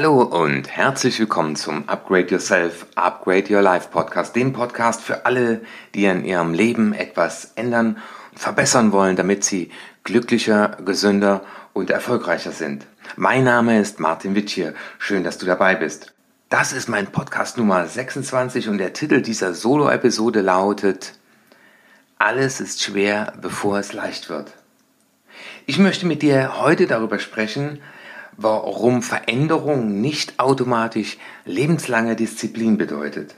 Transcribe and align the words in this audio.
Hallo 0.00 0.22
und 0.22 0.68
herzlich 0.68 1.18
willkommen 1.18 1.56
zum 1.56 1.88
Upgrade 1.88 2.28
Yourself, 2.28 2.86
Upgrade 2.94 3.52
Your 3.52 3.62
Life 3.62 3.88
Podcast, 3.90 4.36
dem 4.36 4.52
Podcast 4.52 5.00
für 5.02 5.26
alle, 5.26 5.60
die 5.92 6.04
in 6.04 6.24
ihrem 6.24 6.54
Leben 6.54 6.92
etwas 6.92 7.50
ändern 7.56 8.00
und 8.30 8.38
verbessern 8.38 8.92
wollen, 8.92 9.16
damit 9.16 9.42
sie 9.42 9.72
glücklicher, 10.04 10.76
gesünder 10.84 11.42
und 11.72 11.90
erfolgreicher 11.90 12.52
sind. 12.52 12.86
Mein 13.16 13.42
Name 13.42 13.80
ist 13.80 13.98
Martin 13.98 14.36
Wittier. 14.36 14.72
Schön, 15.00 15.24
dass 15.24 15.36
du 15.36 15.46
dabei 15.46 15.74
bist. 15.74 16.14
Das 16.48 16.72
ist 16.72 16.88
mein 16.88 17.08
Podcast 17.08 17.58
Nummer 17.58 17.84
26 17.84 18.68
und 18.68 18.78
der 18.78 18.92
Titel 18.92 19.20
dieser 19.20 19.52
Solo-Episode 19.52 20.42
lautet 20.42 21.14
Alles 22.18 22.60
ist 22.60 22.84
schwer, 22.84 23.32
bevor 23.42 23.80
es 23.80 23.92
leicht 23.92 24.30
wird. 24.30 24.52
Ich 25.66 25.80
möchte 25.80 26.06
mit 26.06 26.22
dir 26.22 26.60
heute 26.60 26.86
darüber 26.86 27.18
sprechen, 27.18 27.80
warum 28.38 29.02
Veränderung 29.02 30.00
nicht 30.00 30.38
automatisch 30.38 31.18
lebenslange 31.44 32.16
Disziplin 32.16 32.78
bedeutet. 32.78 33.34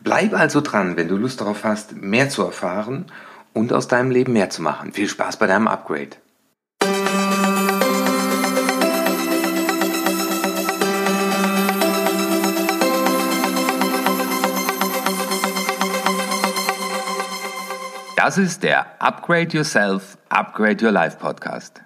Bleib 0.00 0.34
also 0.34 0.60
dran, 0.60 0.96
wenn 0.96 1.08
du 1.08 1.16
Lust 1.16 1.40
darauf 1.40 1.64
hast, 1.64 1.96
mehr 1.96 2.28
zu 2.28 2.44
erfahren 2.44 3.06
und 3.54 3.72
aus 3.72 3.88
deinem 3.88 4.10
Leben 4.10 4.34
mehr 4.34 4.50
zu 4.50 4.62
machen. 4.62 4.92
Viel 4.92 5.08
Spaß 5.08 5.38
bei 5.38 5.46
deinem 5.46 5.66
Upgrade. 5.66 6.10
Das 18.16 18.38
ist 18.38 18.62
der 18.62 18.86
Upgrade 19.00 19.56
Yourself, 19.56 20.18
Upgrade 20.28 20.84
Your 20.84 20.90
Life 20.90 21.16
Podcast. 21.18 21.85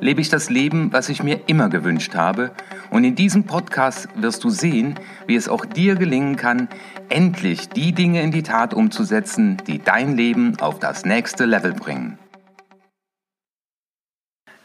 lebe 0.00 0.20
ich 0.20 0.28
das 0.28 0.50
Leben, 0.50 0.92
was 0.92 1.08
ich 1.08 1.22
mir 1.22 1.40
immer 1.46 1.68
gewünscht 1.68 2.14
habe. 2.14 2.52
Und 2.90 3.04
in 3.04 3.14
diesem 3.14 3.44
Podcast 3.44 4.08
wirst 4.14 4.44
du 4.44 4.50
sehen, 4.50 4.98
wie 5.26 5.36
es 5.36 5.48
auch 5.48 5.64
dir 5.64 5.94
gelingen 5.94 6.36
kann, 6.36 6.68
endlich 7.08 7.68
die 7.68 7.92
Dinge 7.92 8.22
in 8.22 8.30
die 8.30 8.42
Tat 8.42 8.74
umzusetzen, 8.74 9.56
die 9.66 9.78
dein 9.78 10.16
Leben 10.16 10.58
auf 10.60 10.78
das 10.78 11.04
nächste 11.04 11.44
Level 11.44 11.72
bringen. 11.72 12.18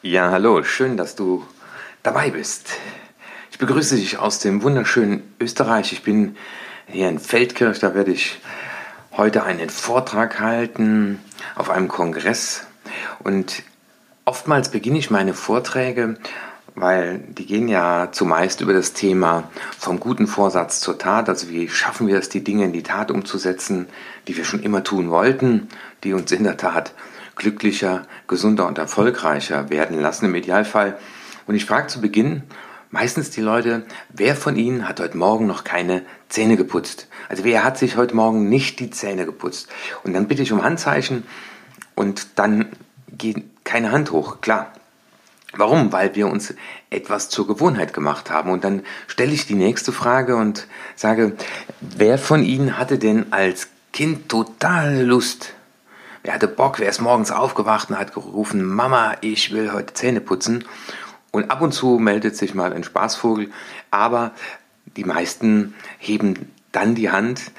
Ja, 0.01 0.31
hallo, 0.31 0.63
schön, 0.63 0.97
dass 0.97 1.15
du 1.15 1.45
dabei 2.03 2.31
bist. 2.31 2.71
Ich 3.51 3.59
begrüße 3.59 3.95
dich 3.95 4.17
aus 4.17 4.39
dem 4.39 4.63
wunderschönen 4.63 5.21
Österreich. 5.39 5.93
Ich 5.93 6.03
bin 6.03 6.35
hier 6.87 7.07
in 7.07 7.19
Feldkirch, 7.19 7.79
da 7.79 7.93
werde 7.93 8.11
ich 8.11 8.39
heute 9.11 9.43
einen 9.43 9.69
Vortrag 9.69 10.39
halten 10.39 11.19
auf 11.55 11.69
einem 11.69 11.87
Kongress. 11.87 12.65
Und 13.19 13.63
Oftmals 14.23 14.69
beginne 14.69 14.99
ich 14.99 15.09
meine 15.09 15.33
Vorträge, 15.33 16.17
weil 16.75 17.19
die 17.19 17.45
gehen 17.45 17.67
ja 17.67 18.09
zumeist 18.11 18.61
über 18.61 18.71
das 18.71 18.93
Thema 18.93 19.49
vom 19.77 19.99
guten 19.99 20.27
Vorsatz 20.27 20.79
zur 20.79 20.97
Tat, 20.97 21.27
also 21.27 21.49
wie 21.49 21.67
schaffen 21.67 22.07
wir 22.07 22.17
es, 22.17 22.29
die 22.29 22.43
Dinge 22.43 22.65
in 22.65 22.73
die 22.73 22.83
Tat 22.83 23.11
umzusetzen, 23.11 23.87
die 24.27 24.37
wir 24.37 24.45
schon 24.45 24.61
immer 24.61 24.83
tun 24.83 25.09
wollten, 25.09 25.69
die 26.03 26.13
uns 26.13 26.31
in 26.31 26.43
der 26.43 26.57
Tat 26.57 26.93
glücklicher, 27.35 28.05
gesunder 28.27 28.67
und 28.67 28.77
erfolgreicher 28.77 29.69
werden 29.69 29.99
lassen 29.99 30.25
im 30.25 30.35
Idealfall. 30.35 30.97
Und 31.47 31.55
ich 31.55 31.65
frage 31.65 31.87
zu 31.87 31.99
Beginn 31.99 32.43
meistens 32.91 33.31
die 33.31 33.41
Leute, 33.41 33.83
wer 34.09 34.35
von 34.35 34.55
Ihnen 34.55 34.87
hat 34.87 34.99
heute 34.99 35.17
Morgen 35.17 35.47
noch 35.47 35.63
keine 35.63 36.03
Zähne 36.29 36.57
geputzt? 36.57 37.07
Also 37.27 37.43
wer 37.43 37.63
hat 37.63 37.77
sich 37.77 37.97
heute 37.97 38.15
Morgen 38.15 38.49
nicht 38.49 38.79
die 38.79 38.91
Zähne 38.91 39.25
geputzt? 39.25 39.69
Und 40.03 40.13
dann 40.13 40.27
bitte 40.27 40.43
ich 40.43 40.51
um 40.51 40.63
Handzeichen 40.63 41.23
und 41.95 42.27
dann 42.37 42.67
geht 43.17 43.43
keine 43.63 43.91
Hand 43.91 44.11
hoch, 44.11 44.41
klar. 44.41 44.73
Warum? 45.53 45.91
Weil 45.91 46.15
wir 46.15 46.27
uns 46.27 46.53
etwas 46.89 47.29
zur 47.29 47.45
Gewohnheit 47.45 47.93
gemacht 47.93 48.31
haben. 48.31 48.51
Und 48.51 48.63
dann 48.63 48.83
stelle 49.07 49.33
ich 49.33 49.47
die 49.47 49.55
nächste 49.55 49.91
Frage 49.91 50.37
und 50.37 50.67
sage, 50.95 51.35
wer 51.81 52.17
von 52.17 52.43
Ihnen 52.43 52.77
hatte 52.77 52.97
denn 52.97 53.33
als 53.33 53.67
Kind 53.91 54.29
total 54.29 55.01
Lust? 55.01 55.53
Wer 56.23 56.33
hatte 56.33 56.47
Bock? 56.47 56.79
Wer 56.79 56.89
ist 56.89 57.01
morgens 57.01 57.31
aufgewacht 57.31 57.89
und 57.89 57.99
hat 57.99 58.13
gerufen, 58.13 58.63
Mama, 58.63 59.17
ich 59.21 59.51
will 59.51 59.73
heute 59.73 59.93
Zähne 59.93 60.21
putzen? 60.21 60.63
Und 61.31 61.49
ab 61.51 61.61
und 61.61 61.73
zu 61.73 61.97
meldet 61.97 62.37
sich 62.37 62.53
mal 62.53 62.73
ein 62.73 62.83
Spaßvogel, 62.83 63.51
aber 63.89 64.31
die 64.97 65.05
meisten 65.05 65.73
heben 65.97 66.51
dann 66.71 66.95
die 66.95 67.09
Hand, 67.09 67.51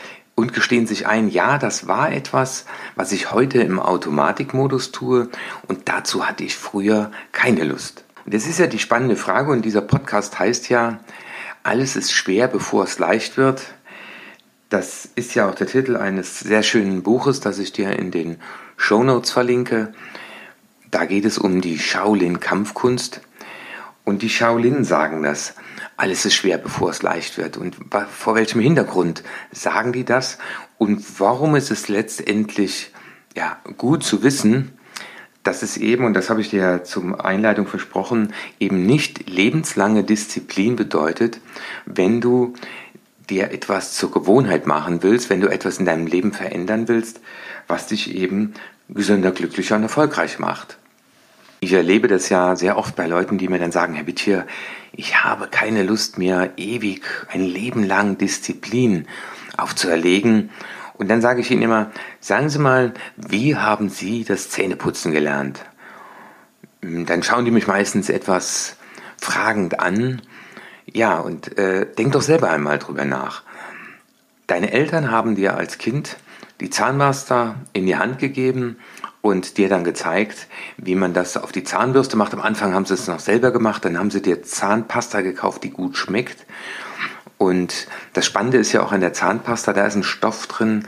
und 0.42 0.52
gestehen 0.52 0.86
sich 0.86 1.06
ein, 1.06 1.28
ja, 1.28 1.56
das 1.56 1.86
war 1.86 2.12
etwas, 2.12 2.66
was 2.96 3.12
ich 3.12 3.32
heute 3.32 3.62
im 3.62 3.78
Automatikmodus 3.78 4.90
tue 4.90 5.28
und 5.68 5.88
dazu 5.88 6.26
hatte 6.26 6.42
ich 6.44 6.56
früher 6.56 7.12
keine 7.30 7.64
Lust. 7.64 8.04
Und 8.24 8.34
das 8.34 8.46
ist 8.46 8.58
ja 8.58 8.66
die 8.66 8.80
spannende 8.80 9.16
Frage 9.16 9.52
und 9.52 9.64
dieser 9.64 9.80
Podcast 9.80 10.38
heißt 10.38 10.68
ja, 10.68 10.98
alles 11.62 11.94
ist 11.94 12.12
schwer, 12.12 12.48
bevor 12.48 12.84
es 12.84 12.98
leicht 12.98 13.36
wird. 13.36 13.62
Das 14.68 15.08
ist 15.14 15.34
ja 15.34 15.48
auch 15.48 15.54
der 15.54 15.68
Titel 15.68 15.96
eines 15.96 16.40
sehr 16.40 16.64
schönen 16.64 17.04
Buches, 17.04 17.38
das 17.40 17.58
ich 17.60 17.72
dir 17.72 17.96
in 17.96 18.10
den 18.10 18.38
Show 18.76 19.04
Notes 19.04 19.30
verlinke. 19.30 19.92
Da 20.90 21.04
geht 21.04 21.24
es 21.24 21.38
um 21.38 21.60
die 21.60 21.78
Shaolin 21.78 22.40
Kampfkunst. 22.40 23.20
Und 24.04 24.22
die 24.22 24.28
Shaolin 24.28 24.84
sagen 24.84 25.22
das 25.22 25.54
alles 25.96 26.24
ist 26.24 26.34
schwer, 26.34 26.58
bevor 26.58 26.90
es 26.90 27.02
leicht 27.02 27.38
wird. 27.38 27.56
Und 27.56 27.76
vor 28.10 28.34
welchem 28.34 28.60
Hintergrund 28.60 29.22
sagen 29.52 29.92
die 29.92 30.04
das? 30.04 30.38
Und 30.78 31.20
warum 31.20 31.54
ist 31.54 31.70
es 31.70 31.88
letztendlich 31.88 32.92
ja, 33.36 33.58
gut 33.76 34.02
zu 34.02 34.22
wissen, 34.22 34.72
dass 35.42 35.62
es 35.62 35.76
eben, 35.76 36.04
und 36.04 36.14
das 36.14 36.30
habe 36.30 36.40
ich 36.40 36.50
dir 36.50 36.60
ja 36.60 36.84
zum 36.84 37.14
Einleitung 37.14 37.66
versprochen, 37.66 38.32
eben 38.60 38.86
nicht 38.86 39.28
lebenslange 39.28 40.04
Disziplin 40.04 40.76
bedeutet, 40.76 41.40
wenn 41.84 42.20
du 42.20 42.54
dir 43.28 43.50
etwas 43.50 43.94
zur 43.94 44.10
Gewohnheit 44.10 44.66
machen 44.66 45.02
willst, 45.02 45.30
wenn 45.30 45.40
du 45.40 45.48
etwas 45.48 45.78
in 45.78 45.86
deinem 45.86 46.06
Leben 46.06 46.32
verändern 46.32 46.88
willst, 46.88 47.20
was 47.66 47.86
dich 47.86 48.14
eben 48.14 48.54
gesünder, 48.88 49.30
glücklicher 49.30 49.76
und 49.76 49.84
erfolgreich 49.84 50.38
macht. 50.38 50.78
Ich 51.62 51.72
erlebe 51.74 52.08
das 52.08 52.28
ja 52.28 52.56
sehr 52.56 52.76
oft 52.76 52.96
bei 52.96 53.06
Leuten, 53.06 53.38
die 53.38 53.46
mir 53.46 53.60
dann 53.60 53.70
sagen, 53.70 53.94
Herr 53.94 54.02
Bittier, 54.02 54.48
ich 54.90 55.22
habe 55.22 55.46
keine 55.46 55.84
Lust 55.84 56.18
mir 56.18 56.50
ewig 56.56 57.04
ein 57.28 57.44
Leben 57.44 57.84
lang 57.84 58.18
Disziplin 58.18 59.06
aufzuerlegen. 59.56 60.50
Und 60.94 61.06
dann 61.08 61.20
sage 61.20 61.40
ich 61.40 61.52
ihnen 61.52 61.62
immer, 61.62 61.92
sagen 62.18 62.48
Sie 62.48 62.58
mal, 62.58 62.92
wie 63.16 63.54
haben 63.54 63.90
Sie 63.90 64.24
das 64.24 64.50
Zähneputzen 64.50 65.12
gelernt? 65.12 65.64
Dann 66.80 67.22
schauen 67.22 67.44
die 67.44 67.52
mich 67.52 67.68
meistens 67.68 68.08
etwas 68.08 68.76
fragend 69.16 69.78
an. 69.78 70.20
Ja, 70.92 71.20
und 71.20 71.56
äh, 71.58 71.86
denk 71.86 72.10
doch 72.10 72.22
selber 72.22 72.50
einmal 72.50 72.80
drüber 72.80 73.04
nach. 73.04 73.44
Deine 74.48 74.72
Eltern 74.72 75.12
haben 75.12 75.36
dir 75.36 75.56
als 75.56 75.78
Kind 75.78 76.16
die 76.58 76.70
Zahnmaster 76.70 77.54
in 77.72 77.86
die 77.86 77.96
Hand 77.96 78.18
gegeben 78.18 78.78
und 79.22 79.56
dir 79.56 79.68
dann 79.68 79.84
gezeigt, 79.84 80.48
wie 80.76 80.96
man 80.96 81.14
das 81.14 81.36
auf 81.36 81.52
die 81.52 81.64
Zahnbürste 81.64 82.16
macht. 82.16 82.34
Am 82.34 82.40
Anfang 82.40 82.74
haben 82.74 82.84
sie 82.84 82.94
es 82.94 83.06
noch 83.06 83.20
selber 83.20 83.52
gemacht, 83.52 83.84
dann 83.84 83.98
haben 83.98 84.10
sie 84.10 84.20
dir 84.20 84.42
Zahnpasta 84.42 85.22
gekauft, 85.22 85.64
die 85.64 85.70
gut 85.70 85.96
schmeckt. 85.96 86.44
Und 87.38 87.86
das 88.12 88.26
Spannende 88.26 88.58
ist 88.58 88.72
ja 88.72 88.82
auch 88.82 88.92
an 88.92 89.00
der 89.00 89.12
Zahnpasta, 89.12 89.72
da 89.72 89.86
ist 89.86 89.96
ein 89.96 90.02
Stoff 90.02 90.48
drin, 90.48 90.86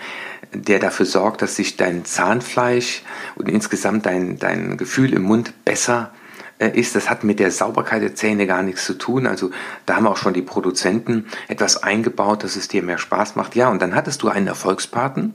der 0.52 0.78
dafür 0.78 1.06
sorgt, 1.06 1.42
dass 1.42 1.56
sich 1.56 1.76
dein 1.76 2.04
Zahnfleisch 2.04 3.02
und 3.36 3.48
insgesamt 3.48 4.06
dein, 4.06 4.38
dein 4.38 4.76
Gefühl 4.76 5.14
im 5.14 5.22
Mund 5.22 5.52
besser 5.64 6.12
äh, 6.58 6.68
ist. 6.68 6.94
Das 6.94 7.10
hat 7.10 7.24
mit 7.24 7.40
der 7.40 7.50
Sauberkeit 7.50 8.02
der 8.02 8.14
Zähne 8.14 8.46
gar 8.46 8.62
nichts 8.62 8.84
zu 8.84 8.94
tun. 8.94 9.26
Also 9.26 9.50
da 9.86 9.96
haben 9.96 10.06
auch 10.06 10.16
schon 10.16 10.34
die 10.34 10.42
Produzenten 10.42 11.26
etwas 11.48 11.82
eingebaut, 11.82 12.44
dass 12.44 12.56
es 12.56 12.68
dir 12.68 12.82
mehr 12.82 12.98
Spaß 12.98 13.34
macht. 13.34 13.56
Ja, 13.56 13.68
und 13.68 13.82
dann 13.82 13.94
hattest 13.94 14.22
du 14.22 14.28
einen 14.28 14.46
Erfolgspaten 14.46 15.34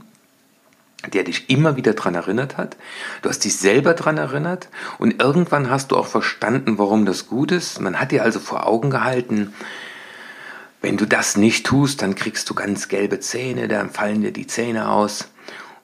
der 1.08 1.24
dich 1.24 1.50
immer 1.50 1.76
wieder 1.78 1.94
dran 1.94 2.16
erinnert 2.16 2.58
hat. 2.58 2.76
Du 3.22 3.30
hast 3.30 3.44
dich 3.46 3.58
selber 3.58 3.94
dran 3.94 4.18
erinnert 4.18 4.70
und 4.98 5.22
irgendwann 5.22 5.70
hast 5.70 5.92
du 5.92 5.98
auch 5.98 6.08
verstanden, 6.08 6.78
warum 6.78 7.06
das 7.06 7.28
gut 7.28 7.52
ist. 7.52 7.80
Man 7.80 8.00
hat 8.00 8.12
dir 8.12 8.24
also 8.24 8.40
vor 8.40 8.68
Augen 8.68 8.90
gehalten, 8.90 9.54
wenn 10.82 10.98
du 10.98 11.06
das 11.06 11.36
nicht 11.36 11.66
tust, 11.66 12.02
dann 12.02 12.16
kriegst 12.16 12.50
du 12.50 12.54
ganz 12.54 12.88
gelbe 12.88 13.20
Zähne, 13.20 13.68
dann 13.68 13.90
fallen 13.90 14.22
dir 14.22 14.32
die 14.32 14.48
Zähne 14.48 14.90
aus. 14.90 15.30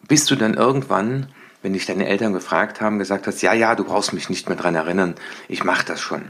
Bis 0.08 0.26
du 0.26 0.36
dann 0.36 0.54
irgendwann, 0.54 1.28
wenn 1.62 1.74
dich 1.74 1.86
deine 1.86 2.08
Eltern 2.08 2.32
gefragt 2.34 2.80
haben, 2.80 3.00
gesagt 3.00 3.28
hast, 3.28 3.42
ja, 3.42 3.54
ja, 3.54 3.76
du 3.76 3.84
brauchst 3.84 4.14
mich 4.14 4.30
nicht 4.30 4.48
mehr 4.48 4.58
dran 4.58 4.76
erinnern, 4.76 5.16
ich 5.50 5.64
mache 5.64 5.86
das 5.86 6.00
schon. 6.00 6.30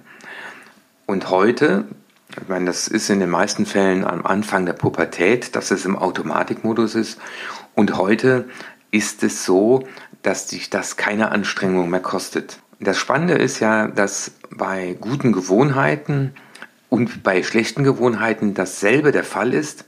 Und 1.06 1.30
heute, 1.30 1.86
ich 2.42 2.48
meine, 2.48 2.66
das 2.66 2.88
ist 2.88 3.10
in 3.10 3.20
den 3.20 3.30
meisten 3.30 3.66
Fällen 3.68 4.04
am 4.04 4.26
Anfang 4.26 4.66
der 4.66 4.74
Pubertät, 4.74 5.56
dass 5.56 5.70
es 5.70 5.86
im 5.86 5.96
Automatikmodus 5.96 6.96
ist 6.96 7.20
Und 7.76 7.98
heute 7.98 8.46
ist 8.96 9.24
es 9.24 9.44
so, 9.44 9.86
dass 10.22 10.48
dich 10.48 10.70
das 10.70 10.96
keine 10.96 11.32
Anstrengung 11.32 11.90
mehr 11.90 12.00
kostet. 12.00 12.60
Das 12.80 12.98
Spannende 12.98 13.34
ist 13.34 13.60
ja, 13.60 13.90
dass 13.90 14.32
bei 14.50 14.96
guten 15.00 15.34
Gewohnheiten 15.34 16.34
und 16.90 17.22
bei 17.22 17.44
schlechten 17.44 17.84
Gewohnheiten 17.84 18.54
dasselbe 18.54 19.12
der 19.12 19.26
Fall 19.26 19.54
ist. 19.54 19.84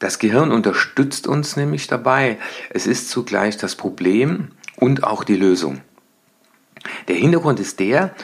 Das 0.00 0.18
Gehirn 0.18 0.50
unterstützt 0.50 1.28
uns 1.28 1.56
nämlich 1.56 1.86
dabei. 1.86 2.38
Es 2.70 2.88
ist 2.88 3.08
zugleich 3.08 3.56
das 3.56 3.76
Problem 3.76 4.48
und 4.76 5.04
auch 5.04 5.22
die 5.22 5.36
Lösung. 5.36 5.80
Der 7.06 7.16
Hintergrund 7.16 7.60
ist 7.60 7.78
der, 7.78 8.14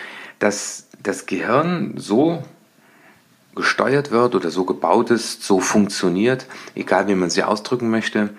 dass 0.41 0.89
das 1.03 1.27
Gehirn 1.27 1.95
so 1.97 2.43
gesteuert 3.55 4.11
wird 4.11 4.35
oder 4.35 4.51
so 4.51 4.65
gebaut 4.65 5.11
ist, 5.11 5.45
so 5.45 5.61
funktioniert, 5.61 6.47
egal 6.75 7.07
wie 7.07 7.15
man 7.15 7.31
sie 7.31 7.45
ausdrücken 7.45 7.91
möchte, 7.91 8.31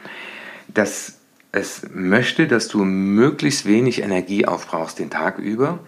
dass 0.68 1.15
es 1.56 1.84
möchte, 1.94 2.48
dass 2.48 2.68
du 2.68 2.84
möglichst 2.84 3.66
wenig 3.66 4.02
Energie 4.02 4.46
aufbrauchst 4.46 5.00
den 5.00 5.10
Tag 5.10 5.40
über. 5.40 5.80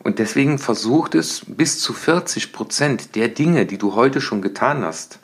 Und 0.00 0.18
deswegen 0.18 0.58
versucht 0.58 1.14
es 1.14 1.42
bis 1.46 1.80
zu 1.80 1.92
40 1.92 2.52
Prozent 2.52 3.14
der 3.16 3.28
Dinge, 3.28 3.66
die 3.66 3.78
du 3.78 3.94
heute 3.94 4.20
schon 4.20 4.42
getan 4.42 4.84
hast. 4.84 5.18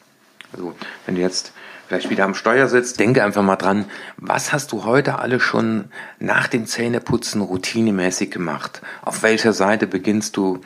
Also 0.53 0.75
wenn 1.07 1.15
du 1.15 1.21
jetzt 1.21 1.53
vielleicht 1.87 2.11
wieder 2.11 2.25
am 2.25 2.35
Steuer 2.35 2.69
sitzt, 2.69 2.99
denke 2.99 3.23
einfach 3.23 3.43
mal 3.43 3.57
dran, 3.57 3.85
was 4.17 4.53
hast 4.53 4.73
du 4.73 4.85
heute 4.85 5.19
alle 5.19 5.41
schon 5.41 5.87
nach 6.19 6.49
dem 6.49 6.67
Zähneputzen 6.67 7.41
routinemäßig 7.41 8.31
gemacht? 8.31 8.81
Auf 9.03 9.23
welcher 9.23 9.53
Seite 9.53 9.87
beginnst 9.87 10.37
du 10.37 10.61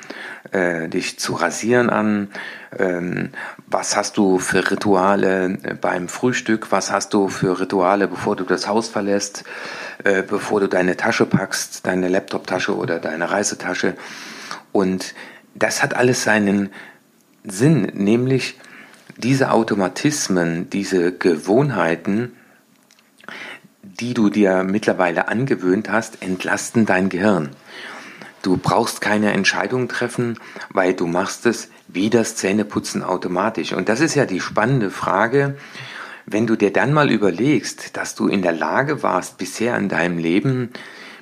äh, 0.53 0.89
dich 0.89 1.19
zu 1.19 1.35
rasieren 1.35 1.91
an? 1.91 2.29
Ähm, 2.79 3.31
was 3.67 3.97
hast 3.97 4.17
du 4.17 4.39
für 4.39 4.71
Rituale 4.71 5.59
äh, 5.63 5.75
beim 5.75 6.09
Frühstück? 6.09 6.71
Was 6.71 6.91
hast 6.93 7.15
du 7.15 7.29
für 7.29 7.59
Rituale, 7.61 8.09
bevor 8.09 8.37
du 8.37 8.45
das 8.45 8.69
Haus 8.69 8.89
verlässt, 8.89 9.45
äh, 10.05 10.23
bevor 10.23 10.61
du 10.61 10.69
deine 10.69 10.97
Tasche 10.97 11.27
packst, 11.27 11.87
deine 11.87 12.09
Laptoptasche 12.09 12.77
oder 12.77 12.99
deine 12.99 13.31
Reisetasche? 13.31 13.95
Und 14.73 15.15
das 15.55 15.83
hat 15.83 15.95
alles 15.95 16.23
seinen 16.23 16.71
Sinn, 17.45 17.91
nämlich 17.95 18.59
diese 19.19 19.51
Automatismen, 19.51 20.71
diese 20.71 21.13
Gewohnheiten, 21.13 22.33
die 23.83 24.15
du 24.15 24.31
dir 24.31 24.63
mittlerweile 24.63 25.29
angewöhnt 25.29 25.91
hast, 25.91 26.23
entlasten 26.23 26.87
dein 26.87 27.09
Gehirn. 27.09 27.51
Du 28.43 28.57
brauchst 28.57 29.01
keine 29.01 29.33
Entscheidung 29.33 29.89
treffen, 29.89 30.39
weil 30.71 30.95
du 30.95 31.07
machst 31.07 31.47
es 31.47 31.71
wie 31.89 32.11
das 32.11 32.37
Zähneputzen 32.37 33.03
automatisch. 33.03 33.73
Und 33.73 33.89
das 33.89 34.01
ist 34.01 34.15
ja 34.15 34.27
die 34.27 34.41
spannende 34.41 34.91
Frage, 34.91 35.57
wenn 36.27 36.47
du 36.47 36.55
dir 36.55 36.73
dann 36.73 36.93
mal 36.93 37.11
überlegst, 37.11 37.97
dass 37.97 38.15
du 38.15 38.29
in 38.29 38.43
der 38.43 38.53
Lage 38.53 39.03
warst, 39.03 39.39
bisher 39.39 39.77
in 39.77 39.89
deinem 39.89 40.19
Leben 40.19 40.71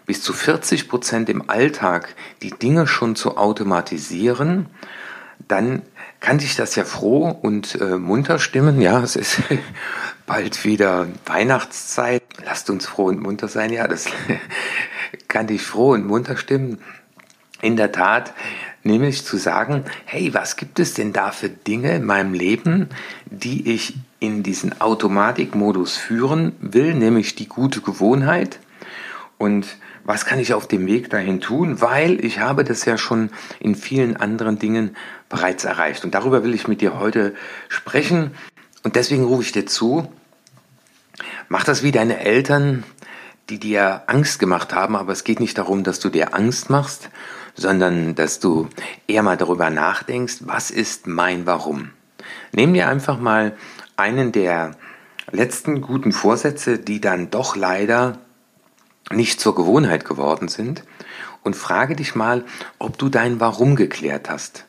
bis 0.05 0.23
zu 0.23 0.33
40 0.33 0.89
Prozent 0.89 1.29
im 1.31 1.49
Alltag 1.49 2.15
die 2.43 2.51
Dinge 2.51 2.87
schon 2.87 3.17
zu 3.17 3.37
automatisieren, 3.37 4.67
dann 5.49 5.83
kann 6.21 6.39
dich 6.39 6.57
das 6.57 6.75
ja 6.77 6.85
froh 6.85 7.29
und 7.29 7.81
äh, 7.81 7.99
munter 7.99 8.39
stimmen. 8.39 8.81
Ja, 8.81 9.01
es 9.01 9.17
ist 9.17 9.43
bald 10.27 10.65
wieder 10.65 11.07
Weihnachtszeit. 11.27 12.23
Lasst 12.45 12.71
uns 12.71 12.87
froh 12.87 13.07
und 13.07 13.23
munter 13.23 13.49
sein. 13.49 13.73
Ja, 13.73 13.87
das 13.87 14.07
kann 15.29 15.47
dich 15.47 15.63
froh 15.63 15.93
und 15.93 16.07
munter 16.07 16.37
stimmen. 16.37 16.79
In 17.63 17.77
der 17.77 17.91
Tat, 17.91 18.35
nämlich 18.83 19.25
zu 19.25 19.39
sagen, 19.39 19.85
hey, 20.05 20.35
was 20.35 20.57
gibt 20.57 20.79
es 20.79 20.95
denn 20.95 21.13
da 21.13 21.31
für 21.31 21.49
Dinge 21.49 21.95
in 21.95 22.05
meinem 22.05 22.35
Leben, 22.35 22.91
die 23.27 23.73
ich 23.73 23.95
in 24.21 24.43
diesen 24.43 24.81
Automatikmodus 24.81 25.97
führen 25.97 26.53
will, 26.61 26.95
nämlich 26.95 27.35
die 27.35 27.49
gute 27.49 27.81
Gewohnheit. 27.81 28.59
Und 29.39 29.67
was 30.07 30.25
kann 30.25 30.39
ich 30.39 30.55
auf 30.55 30.69
dem 30.69 30.87
Weg 30.87 31.11
dahin 31.11 31.41
tun, 31.41 31.81
weil 31.81 32.25
ich 32.25 32.39
habe 32.39 32.63
das 32.63 32.85
ja 32.85 32.97
schon 32.97 33.31
in 33.59 33.75
vielen 33.75 34.17
anderen 34.17 34.59
Dingen 34.59 34.97
bereits 35.29 35.65
erreicht. 35.65 36.05
Und 36.05 36.15
darüber 36.15 36.45
will 36.45 36.55
ich 36.55 36.69
mit 36.69 36.81
dir 36.81 36.99
heute 37.01 37.35
sprechen. 37.69 38.31
Und 38.85 38.95
deswegen 38.95 39.25
rufe 39.25 39.43
ich 39.43 39.53
dir 39.53 39.67
zu, 39.67 40.11
mach 41.49 41.65
das 41.65 41.83
wie 41.83 41.91
deine 41.91 42.21
Eltern, 42.21 42.85
die 43.51 43.59
dir 43.59 44.05
Angst 44.07 44.39
gemacht 44.39 44.73
haben, 44.73 44.95
aber 44.95 45.13
es 45.13 45.25
geht 45.25 45.41
nicht 45.41 45.59
darum, 45.59 45.83
dass 45.83 45.99
du 45.99 46.09
dir 46.09 46.35
Angst 46.35 46.71
machst, 46.71 47.11
sondern 47.55 48.15
dass 48.15 48.39
du 48.39 48.69
eher 49.09 49.25
mal 49.25 49.37
darüber 49.37 49.71
nachdenkst, 49.71 50.39
was 50.41 50.71
ist 50.71 51.09
mein 51.09 51.47
Warum? 51.47 51.91
Nimm 52.53 52.75
dir 52.75 52.89
einfach 52.89 53.19
mal 53.19 53.57
einen 53.97 54.31
der 54.31 54.77
letzten 55.33 55.81
guten 55.81 56.13
Vorsätze, 56.13 56.79
die 56.79 57.01
dann 57.01 57.31
doch 57.31 57.57
leider 57.57 58.19
nicht 59.11 59.41
zur 59.41 59.55
Gewohnheit 59.55 60.05
geworden 60.05 60.49
sind 60.49 60.83
und 61.43 61.55
frage 61.55 61.95
dich 61.95 62.15
mal, 62.15 62.45
ob 62.79 62.99
du 62.99 63.09
dein 63.09 63.41
Warum 63.41 63.77
geklärt 63.77 64.29
hast. 64.29 64.65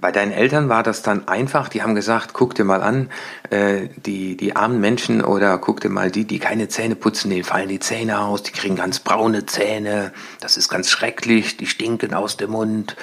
Bei 0.00 0.12
deinen 0.12 0.30
Eltern 0.30 0.68
war 0.68 0.82
das 0.84 1.02
dann 1.02 1.26
einfach, 1.26 1.68
die 1.68 1.82
haben 1.82 1.96
gesagt, 1.96 2.32
guck 2.32 2.54
dir 2.54 2.64
mal 2.64 2.82
an, 2.82 3.10
äh, 3.50 3.88
die, 4.06 4.36
die 4.36 4.54
armen 4.54 4.80
Menschen 4.80 5.24
oder 5.24 5.58
guck 5.58 5.80
dir 5.80 5.88
mal 5.88 6.10
die, 6.10 6.24
die 6.24 6.38
keine 6.38 6.68
Zähne 6.68 6.94
putzen, 6.94 7.30
denen 7.30 7.42
fallen 7.42 7.68
die 7.68 7.80
Zähne 7.80 8.20
aus, 8.20 8.44
die 8.44 8.52
kriegen 8.52 8.76
ganz 8.76 9.00
braune 9.00 9.44
Zähne, 9.44 10.12
das 10.40 10.56
ist 10.56 10.68
ganz 10.68 10.88
schrecklich, 10.88 11.56
die 11.56 11.66
stinken 11.66 12.14
aus 12.14 12.36
dem 12.36 12.52
Mund. 12.52 12.94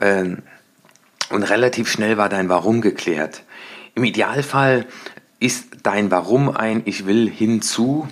Ähm, 0.00 0.42
und 1.30 1.42
relativ 1.42 1.90
schnell 1.90 2.18
war 2.18 2.28
dein 2.28 2.48
Warum 2.48 2.82
geklärt. 2.82 3.42
Im 3.94 4.04
Idealfall 4.04 4.86
ist 5.40 5.68
dein 5.82 6.10
Warum 6.10 6.54
ein 6.54 6.82
Ich 6.84 7.06
will 7.06 7.30
hinzu 7.30 8.06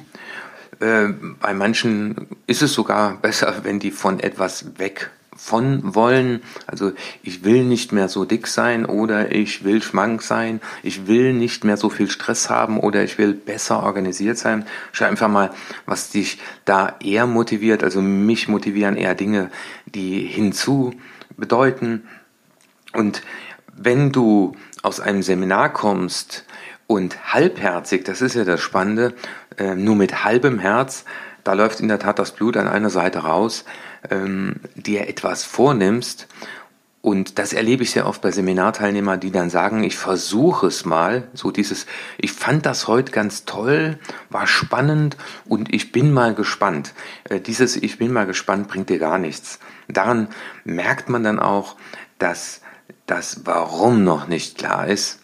äh, 0.85 1.09
bei 1.41 1.55
manchen 1.55 2.29
ist 2.47 2.63
es 2.63 2.75
sogar 2.75 3.17
besser, 3.17 3.61
wenn 3.63 3.79
die 3.81 3.91
von 3.91 4.21
etwas 4.21 4.79
weg 4.79 5.11
von 5.37 5.95
wollen. 5.95 6.43
Also 6.67 6.93
ich 7.23 7.43
will 7.43 7.65
nicht 7.65 7.93
mehr 7.93 8.09
so 8.09 8.25
dick 8.25 8.47
sein 8.47 8.85
oder 8.85 9.33
ich 9.33 9.65
will 9.65 9.83
schmank 9.83 10.23
sein. 10.23 10.61
Ich 10.83 11.07
will 11.07 11.33
nicht 11.33 11.65
mehr 11.65 11.77
so 11.77 11.91
viel 11.91 12.09
Stress 12.09 12.51
haben 12.51 12.79
oder 12.79 13.03
ich 13.03 13.19
will 13.19 13.33
besser 13.33 13.83
organisiert 13.83 14.39
sein. 14.39 14.65
Schau 14.93 15.07
einfach 15.07 15.29
mal, 15.29 15.51
was 15.87 16.11
dich 16.11 16.39
da 16.65 16.97
eher 17.03 17.27
motiviert. 17.27 17.83
Also 17.83 18.01
mich 18.01 18.49
motivieren 18.49 18.97
eher 18.97 19.15
Dinge, 19.15 19.51
die 19.87 20.21
hinzu 20.21 20.95
bedeuten. 21.37 22.05
Und 22.93 23.23
wenn 23.77 24.13
du 24.13 24.55
aus 24.83 25.01
einem 25.01 25.23
Seminar 25.23 25.73
kommst, 25.73 26.45
und 26.87 27.33
halbherzig, 27.33 28.05
das 28.05 28.21
ist 28.21 28.35
ja 28.35 28.45
das 28.45 28.61
Spannende, 28.61 29.15
äh, 29.57 29.75
nur 29.75 29.97
mit 29.97 30.25
halbem 30.25 30.59
Herz, 30.59 31.05
da 31.45 31.53
läuft 31.53 31.81
in 31.81 31.89
der 31.89 31.99
Tat 31.99 32.19
das 32.19 32.33
Blut 32.33 32.57
an 32.57 32.69
einer 32.69 32.91
Seite 32.91 33.21
raus, 33.21 33.65
ähm, 34.11 34.57
dir 34.75 35.09
etwas 35.09 35.45
vornimmst. 35.45 36.27
Und 37.03 37.39
das 37.39 37.53
erlebe 37.53 37.83
ich 37.83 37.91
sehr 37.91 38.07
oft 38.07 38.23
bei 38.23 38.31
Seminarteilnehmern, 38.31 39.21
die 39.21 39.31
dann 39.31 39.51
sagen, 39.51 39.85
ich 39.85 39.99
versuche 39.99 40.69
es 40.69 40.87
mal, 40.87 41.29
so 41.35 41.51
dieses, 41.51 41.85
ich 42.17 42.33
fand 42.33 42.65
das 42.65 42.89
heute 42.89 43.13
ganz 43.13 43.45
toll, 43.45 43.99
war 44.31 44.47
spannend 44.47 45.19
und 45.45 45.73
ich 45.75 45.93
bin 45.93 46.15
mal 46.15 46.35
gespannt. 46.35 46.95
Äh, 47.29 47.41
dieses 47.41 47.77
Ich 47.77 47.99
bin 47.99 48.11
mal 48.11 48.27
gespannt 48.27 48.69
bringt 48.69 48.89
dir 48.89 48.99
gar 48.99 49.19
nichts. 49.19 49.59
Daran 49.87 50.29
merkt 50.65 51.11
man 51.11 51.23
dann 51.23 51.39
auch, 51.39 51.77
dass 52.19 52.63
das 53.05 53.43
Warum 53.45 54.03
noch 54.03 54.29
nicht 54.29 54.57
klar 54.57 54.89
ist 54.89 55.24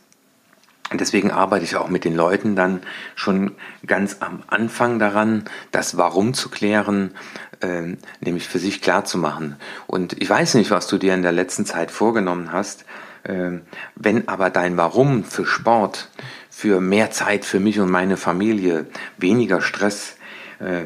deswegen 0.99 1.31
arbeite 1.31 1.65
ich 1.65 1.77
auch 1.77 1.89
mit 1.89 2.05
den 2.05 2.17
Leuten 2.17 2.57
dann 2.57 2.83
schon 3.15 3.53
ganz 3.87 4.17
am 4.21 4.43
Anfang 4.49 4.99
daran, 4.99 5.45
das 5.71 5.97
Warum 5.97 6.35
zu 6.35 6.49
klären, 6.49 7.13
äh, 7.61 7.97
nämlich 8.21 8.49
für 8.49 8.59
sich 8.59 8.83
klar 8.83 9.05
zu 9.05 9.19
machen. 9.19 9.57
Und 9.87 10.21
ich 10.21 10.29
weiß 10.29 10.55
nicht, 10.55 10.71
was 10.71 10.87
du 10.89 10.99
dir 10.99 11.15
in 11.15 11.23
der 11.23 11.33
letzten 11.33 11.65
Zeit 11.65 11.91
vorgenommen 11.91 12.53
hast, 12.53 12.85
äh, 13.23 13.53
wenn 13.95 14.29
aber 14.29 14.51
dein 14.51 14.77
Warum 14.77 15.25
für 15.25 15.47
Sport, 15.47 16.09
für 16.51 16.81
mehr 16.81 17.11
Zeit 17.11 17.45
für 17.45 17.61
mich 17.61 17.79
und 17.81 17.91
meine 17.91 18.17
Familie, 18.17 18.87
weniger 19.17 19.61
Stress, 19.61 20.17
äh, 20.59 20.83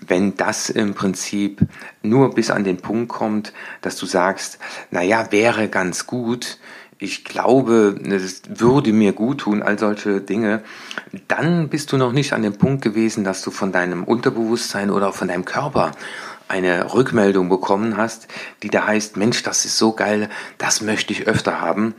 wenn 0.00 0.36
das 0.36 0.70
im 0.70 0.94
Prinzip 0.94 1.60
nur 2.02 2.34
bis 2.34 2.50
an 2.50 2.64
den 2.64 2.78
Punkt 2.78 3.08
kommt, 3.08 3.52
dass 3.80 3.96
du 3.96 4.06
sagst, 4.06 4.58
na 4.90 5.02
ja, 5.02 5.32
wäre 5.32 5.68
ganz 5.68 6.06
gut, 6.06 6.58
ich 6.98 7.24
glaube, 7.24 7.98
es 8.04 8.42
würde 8.48 8.92
mir 8.92 9.12
gut 9.12 9.38
tun, 9.38 9.62
all 9.62 9.78
solche 9.78 10.20
Dinge, 10.20 10.62
dann 11.28 11.68
bist 11.68 11.92
du 11.92 11.98
noch 11.98 12.12
nicht 12.12 12.32
an 12.32 12.42
dem 12.42 12.56
Punkt 12.56 12.82
gewesen, 12.82 13.24
dass 13.24 13.42
du 13.42 13.50
von 13.50 13.72
deinem 13.72 14.04
Unterbewusstsein 14.04 14.90
oder 14.90 15.12
von 15.12 15.28
deinem 15.28 15.44
Körper 15.44 15.92
eine 16.48 16.94
Rückmeldung 16.94 17.48
bekommen 17.48 17.96
hast, 17.96 18.28
die 18.62 18.70
da 18.70 18.86
heißt, 18.86 19.16
Mensch, 19.16 19.42
das 19.42 19.64
ist 19.64 19.78
so 19.78 19.92
geil, 19.92 20.30
das 20.58 20.80
möchte 20.80 21.12
ich 21.12 21.26
öfter 21.26 21.60
haben. 21.60 21.94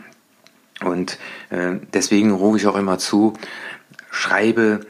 Und 0.84 1.18
äh, 1.50 1.76
deswegen 1.94 2.32
rufe 2.32 2.58
ich 2.58 2.68
auch 2.68 2.76
immer 2.76 2.98
zu, 2.98 3.34
schreibe 4.10 4.82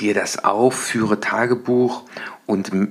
dir 0.00 0.14
das 0.14 0.44
auf, 0.44 0.74
führe 0.74 1.20
Tagebuch 1.20 2.02
und 2.46 2.72
äh, 2.72 2.86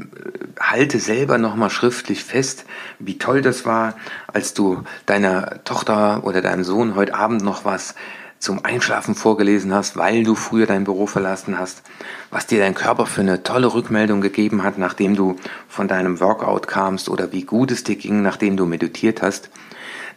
halte 0.60 1.00
selber 1.00 1.38
nochmal 1.38 1.69
schriftlich 1.69 2.24
fest, 2.24 2.65
wie 3.00 3.17
toll 3.17 3.41
das 3.41 3.65
war, 3.65 3.95
als 4.27 4.53
du 4.53 4.83
deiner 5.05 5.63
Tochter 5.63 6.24
oder 6.24 6.41
deinem 6.41 6.63
Sohn 6.63 6.95
heute 6.95 7.15
Abend 7.15 7.43
noch 7.43 7.65
was 7.65 7.95
zum 8.43 8.65
Einschlafen 8.65 9.15
vorgelesen 9.15 9.74
hast, 9.74 9.95
weil 9.95 10.25
du 10.25 10.36
früher 10.36 10.65
dein 10.65 10.83
Büro 10.83 11.07
verlassen 11.07 11.57
hast, 11.57 11.81
was 12.29 12.45
dir 12.45 12.60
dein 12.60 12.74
Körper 12.74 13.05
für 13.05 13.22
eine 13.22 13.41
tolle 13.41 13.74
Rückmeldung 13.74 14.19
gegeben 14.19 14.63
hat, 14.63 14.77
nachdem 14.77 15.15
du 15.15 15.38
von 15.69 15.88
deinem 15.88 16.19
Workout 16.19 16.67
kamst 16.67 17.07
oder 17.07 17.31
wie 17.31 17.43
gut 17.43 17.72
es 17.72 17.86
dir 17.86 17.95
ging, 17.95 18.22
nachdem 18.22 18.57
du 18.57 18.65
meditiert 18.65 19.22
hast. 19.22 19.50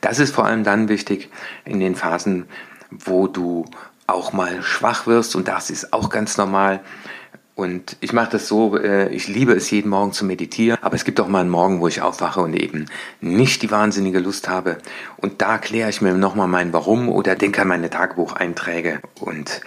Das 0.00 0.18
ist 0.18 0.34
vor 0.34 0.44
allem 0.44 0.64
dann 0.64 0.88
wichtig 0.88 1.30
in 1.64 1.78
den 1.78 1.94
Phasen, 1.94 2.46
wo 2.90 3.28
du 3.28 3.64
auch 4.08 4.32
mal 4.32 4.60
schwach 4.60 5.06
wirst 5.06 5.36
und 5.36 5.46
das 5.46 5.70
ist 5.70 5.92
auch 5.92 6.10
ganz 6.10 6.36
normal. 6.36 6.80
Und 7.56 7.96
ich 8.00 8.12
mache 8.12 8.32
das 8.32 8.48
so, 8.48 8.76
äh, 8.76 9.08
ich 9.08 9.28
liebe 9.28 9.54
es 9.54 9.70
jeden 9.70 9.88
Morgen 9.88 10.12
zu 10.12 10.26
meditieren, 10.26 10.78
aber 10.82 10.94
es 10.94 11.06
gibt 11.06 11.18
auch 11.20 11.26
mal 11.26 11.40
einen 11.40 11.48
Morgen, 11.48 11.80
wo 11.80 11.88
ich 11.88 12.02
aufwache 12.02 12.42
und 12.42 12.52
eben 12.52 12.84
nicht 13.22 13.62
die 13.62 13.70
wahnsinnige 13.70 14.18
Lust 14.18 14.46
habe. 14.46 14.76
Und 15.16 15.40
da 15.40 15.56
kläre 15.56 15.88
ich 15.88 16.02
mir 16.02 16.12
nochmal 16.12 16.48
mein 16.48 16.74
Warum 16.74 17.08
oder 17.08 17.34
denke 17.34 17.62
an 17.62 17.68
meine 17.68 17.88
Tagebucheinträge 17.88 19.00
und 19.20 19.62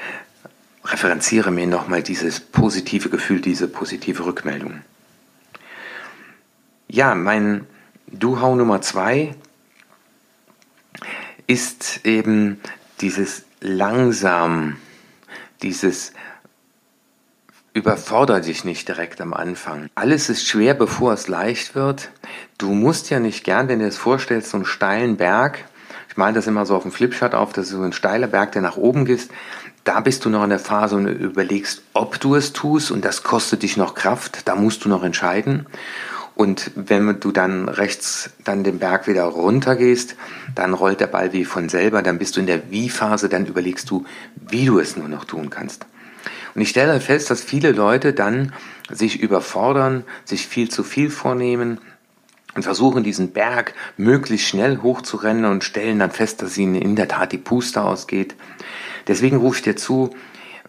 referenziere 0.86 1.50
mir 1.50 1.66
nochmal 1.66 2.04
dieses 2.04 2.40
positive 2.40 3.10
Gefühl, 3.10 3.42
diese 3.42 3.68
positive 3.68 4.24
Rückmeldung. 4.24 4.82
Ja, 6.88 7.16
mein 7.16 7.66
Do-How 8.06 8.56
Nummer 8.56 8.82
zwei 8.82 9.34
ist 11.48 12.02
eben 12.04 12.62
dieses 13.02 13.46
langsam, 13.62 14.78
dieses 15.64 16.14
überfordere 17.74 18.42
dich 18.42 18.66
nicht 18.66 18.88
direkt 18.88 19.22
am 19.22 19.34
Anfang. 19.34 19.90
Alles 19.96 20.30
ist 20.30 20.48
schwer, 20.48 20.74
bevor 20.74 21.14
es 21.14 21.28
leicht 21.28 21.76
wird. 21.76 22.10
Du 22.58 22.72
musst 22.74 23.10
ja 23.10 23.20
nicht 23.20 23.44
gern, 23.44 23.68
wenn 23.68 23.80
du 23.80 23.86
dir 23.86 23.92
das 23.92 23.98
vorstellst, 23.98 24.50
so 24.50 24.58
einen 24.58 24.66
steilen 24.66 25.18
Berg, 25.18 25.66
ich 26.10 26.18
meine 26.18 26.34
das 26.34 26.48
immer 26.48 26.66
so 26.66 26.76
auf 26.76 26.84
dem 26.84 26.92
Flipchart 26.92 27.36
auf, 27.36 27.54
das 27.54 27.68
ist 27.68 27.72
so 27.72 27.82
ein 27.82 27.94
steiler 27.94 28.28
Berg, 28.28 28.52
der 28.52 28.62
nach 28.62 28.78
oben 28.78 29.06
geht, 29.06 29.30
da 29.84 30.02
bist 30.02 30.26
du 30.26 30.30
noch 30.30 30.44
in 30.44 30.50
der 30.50 30.60
Phase 30.60 30.96
und 30.96 31.08
überlegst, 31.08 31.84
ob 31.94 32.20
du 32.20 32.36
es 32.36 32.54
tust 32.54 32.92
und 32.92 33.06
das 33.06 33.24
kostet 33.24 33.64
dich 33.64 33.78
noch 33.78 33.96
Kraft, 33.96 34.48
da 34.48 34.56
musst 34.56 34.84
du 34.86 34.90
noch 34.90 35.04
entscheiden. 35.04 35.68
Und 36.36 36.72
wenn 36.76 37.20
du 37.20 37.32
dann 37.32 37.68
rechts 37.68 38.30
dann 38.46 38.64
den 38.64 38.80
Berg 38.80 39.08
wieder 39.08 39.24
runter 39.26 39.76
gehst, 39.76 40.16
dann 40.56 40.74
rollt 40.74 41.02
der 41.02 41.08
Ball 41.08 41.34
wie 41.34 41.44
von 41.44 41.68
selber, 41.70 42.02
dann 42.02 42.18
bist 42.18 42.38
du 42.38 42.40
in 42.40 42.48
der 42.48 42.72
Wie-Phase, 42.72 43.28
dann 43.28 43.46
überlegst 43.46 43.90
du, 43.90 44.06
wie 44.50 44.66
du 44.66 44.80
es 44.80 44.96
nur 44.96 45.10
noch 45.10 45.26
tun 45.26 45.50
kannst. 45.50 45.86
Und 46.56 46.62
ich 46.62 46.70
stelle 46.70 47.00
fest, 47.02 47.30
dass 47.30 47.44
viele 47.44 47.72
Leute 47.72 48.14
dann 48.14 48.54
sich 48.90 49.22
überfordern, 49.22 50.04
sich 50.26 50.48
viel 50.48 50.70
zu 50.70 50.84
viel 50.84 51.10
vornehmen 51.10 51.80
und 52.56 52.64
versuchen, 52.64 53.04
diesen 53.04 53.32
Berg 53.32 53.74
möglichst 53.98 54.48
schnell 54.48 54.80
hochzurennen 54.82 55.46
und 55.46 55.64
stellen 55.64 56.00
dann 56.00 56.12
fest, 56.12 56.42
dass 56.42 56.58
ihnen 56.58 56.76
in 56.76 56.96
der 56.96 57.08
Tat 57.08 57.32
die 57.32 57.38
Puste 57.38 57.84
ausgeht. 57.84 58.36
Deswegen 59.08 59.38
rufe 59.38 59.58
ich 59.58 59.64
dir 59.64 59.76
zu, 59.76 60.12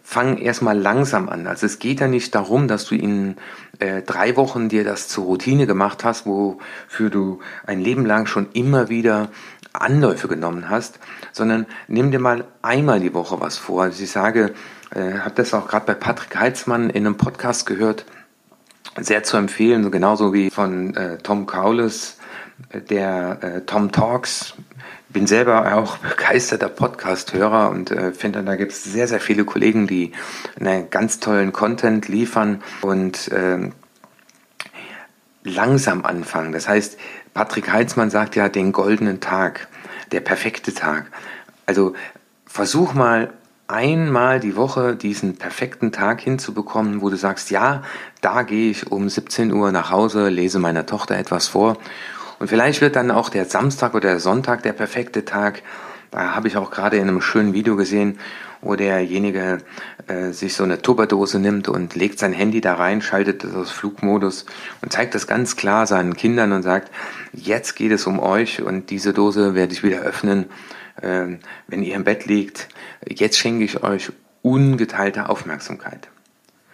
fang 0.03 0.37
erstmal 0.37 0.77
langsam 0.77 1.29
an. 1.29 1.47
Also 1.47 1.65
es 1.65 1.79
geht 1.79 1.99
ja 1.99 2.07
nicht 2.07 2.35
darum, 2.35 2.67
dass 2.67 2.85
du 2.85 2.95
in 2.95 3.37
äh, 3.79 4.01
drei 4.01 4.35
Wochen 4.35 4.69
dir 4.69 4.83
das 4.83 5.07
zur 5.07 5.25
Routine 5.25 5.67
gemacht 5.67 6.03
hast, 6.03 6.25
wofür 6.25 7.09
du 7.09 7.39
ein 7.65 7.79
Leben 7.79 8.05
lang 8.05 8.25
schon 8.25 8.47
immer 8.53 8.89
wieder 8.89 9.29
Anläufe 9.73 10.27
genommen 10.27 10.69
hast, 10.69 10.99
sondern 11.31 11.65
nimm 11.87 12.11
dir 12.11 12.19
mal 12.19 12.45
einmal 12.61 12.99
die 12.99 13.13
Woche 13.13 13.39
was 13.39 13.57
vor. 13.57 13.83
Also 13.83 14.03
ich 14.03 14.11
sage, 14.11 14.53
äh, 14.93 15.19
habe 15.19 15.35
das 15.35 15.53
auch 15.53 15.67
gerade 15.67 15.85
bei 15.85 15.93
Patrick 15.93 16.35
Heitzmann 16.35 16.89
in 16.89 17.05
einem 17.05 17.17
Podcast 17.17 17.65
gehört, 17.65 18.05
sehr 18.99 19.23
zu 19.23 19.37
empfehlen, 19.37 19.89
genauso 19.89 20.33
wie 20.33 20.49
von 20.49 20.95
äh, 20.95 21.17
Tom 21.17 21.45
Kaules, 21.45 22.17
äh, 22.69 22.81
der 22.81 23.37
äh, 23.41 23.61
Tom 23.61 23.91
Talks, 23.91 24.53
bin 25.09 25.27
selber 25.27 25.75
auch 25.75 25.97
begeisterter 25.97 26.69
Podcast-Hörer 26.69 27.69
und 27.69 27.91
äh, 27.91 28.11
finde, 28.11 28.43
da 28.43 28.55
gibt 28.55 28.71
es 28.73 28.83
sehr, 28.83 29.07
sehr 29.07 29.19
viele 29.19 29.45
Kollegen, 29.45 29.87
die 29.87 30.11
einen 30.59 30.89
ganz 30.89 31.19
tollen 31.19 31.53
Content 31.53 32.07
liefern 32.07 32.61
und 32.81 33.29
äh, 33.29 33.69
langsam 35.43 36.05
anfangen. 36.05 36.51
Das 36.51 36.67
heißt, 36.67 36.97
Patrick 37.33 37.71
Heitzmann 37.71 38.09
sagt 38.09 38.35
ja 38.35 38.49
den 38.49 38.73
goldenen 38.73 39.21
Tag, 39.21 39.67
der 40.11 40.19
perfekte 40.19 40.73
Tag. 40.73 41.05
Also 41.65 41.93
versuch 42.45 42.93
mal 42.93 43.31
einmal 43.71 44.39
die 44.39 44.55
Woche 44.55 44.95
diesen 44.95 45.37
perfekten 45.37 45.91
Tag 45.91 46.21
hinzubekommen, 46.21 47.01
wo 47.01 47.09
du 47.09 47.15
sagst, 47.15 47.49
ja, 47.51 47.83
da 48.21 48.43
gehe 48.43 48.69
ich 48.69 48.91
um 48.91 49.09
17 49.09 49.51
Uhr 49.51 49.71
nach 49.71 49.89
Hause, 49.89 50.29
lese 50.29 50.59
meiner 50.59 50.85
Tochter 50.85 51.17
etwas 51.17 51.47
vor 51.47 51.77
und 52.41 52.47
vielleicht 52.47 52.81
wird 52.81 52.95
dann 52.95 53.11
auch 53.11 53.29
der 53.29 53.45
Samstag 53.45 53.93
oder 53.93 54.09
der 54.09 54.19
Sonntag 54.19 54.63
der 54.63 54.73
perfekte 54.73 55.25
Tag. 55.25 55.61
Da 56.09 56.33
habe 56.33 56.47
ich 56.47 56.57
auch 56.57 56.71
gerade 56.71 56.97
in 56.97 57.07
einem 57.07 57.21
schönen 57.21 57.53
Video 57.53 57.75
gesehen, 57.75 58.17
wo 58.61 58.75
derjenige 58.75 59.59
äh, 60.07 60.31
sich 60.31 60.55
so 60.55 60.63
eine 60.63 60.81
Tupperdose 60.81 61.37
nimmt 61.37 61.69
und 61.69 61.95
legt 61.95 62.17
sein 62.17 62.33
Handy 62.33 62.59
da 62.59 62.73
rein, 62.73 63.03
schaltet 63.03 63.43
das 63.43 63.53
aus 63.53 63.69
Flugmodus 63.69 64.47
und 64.81 64.91
zeigt 64.91 65.13
das 65.13 65.27
ganz 65.27 65.55
klar 65.55 65.85
seinen 65.85 66.15
Kindern 66.15 66.51
und 66.51 66.63
sagt, 66.63 66.91
jetzt 67.31 67.75
geht 67.75 67.91
es 67.91 68.07
um 68.07 68.19
euch 68.19 68.63
und 68.63 68.89
diese 68.89 69.13
Dose 69.13 69.53
werde 69.53 69.73
ich 69.73 69.83
wieder 69.83 69.99
öffnen, 69.99 70.45
wenn 71.01 71.83
ihr 71.83 71.95
im 71.95 72.03
Bett 72.03 72.25
liegt. 72.25 72.69
Jetzt 73.07 73.37
schenke 73.37 73.63
ich 73.63 73.83
euch 73.83 74.11
ungeteilte 74.41 75.29
Aufmerksamkeit. 75.29 76.09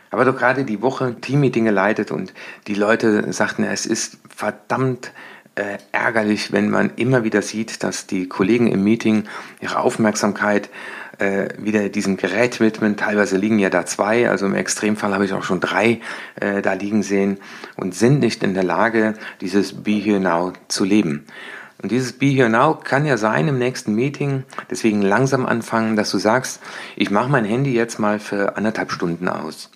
Aber 0.09 0.25
doch 0.25 0.37
gerade 0.37 0.63
die 0.63 0.81
Woche 0.81 1.15
Teammeeting 1.19 1.65
geleitet 1.65 2.11
und 2.11 2.33
die 2.67 2.75
Leute 2.75 3.31
sagten, 3.33 3.63
es 3.63 3.85
ist 3.85 4.17
verdammt 4.33 5.11
äh, 5.55 5.79
ärgerlich, 5.91 6.51
wenn 6.51 6.69
man 6.69 6.91
immer 6.95 7.23
wieder 7.23 7.41
sieht, 7.41 7.83
dass 7.83 8.07
die 8.07 8.29
Kollegen 8.29 8.67
im 8.67 8.83
Meeting 8.83 9.23
ihre 9.59 9.79
Aufmerksamkeit 9.79 10.69
äh, 11.17 11.49
wieder 11.57 11.89
diesem 11.89 12.15
Gerät 12.15 12.59
widmen. 12.59 12.95
Teilweise 12.95 13.37
liegen 13.37 13.59
ja 13.59 13.69
da 13.69 13.85
zwei, 13.85 14.29
also 14.29 14.45
im 14.45 14.53
Extremfall 14.53 15.13
habe 15.13 15.25
ich 15.25 15.33
auch 15.33 15.43
schon 15.43 15.59
drei 15.59 15.99
äh, 16.39 16.61
da 16.61 16.73
liegen 16.73 17.01
sehen 17.01 17.39
und 17.75 17.95
sind 17.95 18.19
nicht 18.19 18.43
in 18.43 18.53
der 18.53 18.63
Lage, 18.63 19.15
dieses 19.41 19.83
Be 19.83 19.91
Here 19.91 20.19
Now 20.19 20.53
zu 20.67 20.83
leben. 20.83 21.25
Und 21.81 21.91
dieses 21.91 22.13
Be 22.13 22.27
Here 22.27 22.49
Now 22.49 22.79
kann 22.83 23.05
ja 23.05 23.17
sein 23.17 23.47
im 23.47 23.59
nächsten 23.59 23.93
Meeting, 23.93 24.43
deswegen 24.69 25.01
langsam 25.01 25.45
anfangen, 25.45 25.95
dass 25.95 26.11
du 26.11 26.17
sagst, 26.17 26.59
ich 26.95 27.11
mache 27.11 27.29
mein 27.29 27.45
Handy 27.45 27.73
jetzt 27.73 27.99
mal 27.99 28.19
für 28.19 28.57
anderthalb 28.57 28.91
Stunden 28.91 29.29
aus. 29.29 29.69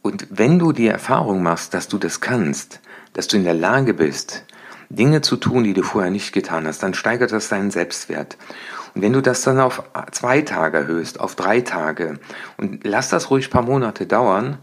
Und 0.00 0.26
wenn 0.30 0.58
du 0.58 0.72
die 0.72 0.86
Erfahrung 0.86 1.42
machst, 1.42 1.74
dass 1.74 1.88
du 1.88 1.98
das 1.98 2.20
kannst, 2.20 2.80
dass 3.12 3.28
du 3.28 3.36
in 3.36 3.44
der 3.44 3.54
Lage 3.54 3.94
bist, 3.94 4.44
Dinge 4.90 5.22
zu 5.22 5.36
tun, 5.36 5.64
die 5.64 5.74
du 5.74 5.82
vorher 5.82 6.10
nicht 6.10 6.32
getan 6.32 6.66
hast, 6.66 6.82
dann 6.82 6.94
steigert 6.94 7.32
das 7.32 7.48
deinen 7.48 7.70
Selbstwert. 7.70 8.36
Und 8.94 9.02
wenn 9.02 9.12
du 9.12 9.20
das 9.20 9.42
dann 9.42 9.60
auf 9.60 9.82
zwei 10.12 10.42
Tage 10.42 10.78
erhöhst, 10.78 11.20
auf 11.20 11.34
drei 11.34 11.60
Tage 11.60 12.18
und 12.56 12.84
lass 12.84 13.08
das 13.08 13.30
ruhig 13.30 13.50
paar 13.50 13.62
Monate 13.62 14.06
dauern, 14.06 14.58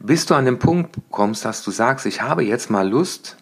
bis 0.00 0.26
du 0.26 0.34
an 0.34 0.44
den 0.44 0.58
Punkt 0.58 0.96
kommst, 1.10 1.44
dass 1.44 1.62
du 1.62 1.70
sagst, 1.70 2.06
ich 2.06 2.22
habe 2.22 2.42
jetzt 2.42 2.70
mal 2.70 2.88
Lust, 2.88 3.36